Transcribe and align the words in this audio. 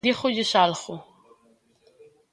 Dígolles 0.07 0.51
algo. 0.65 0.95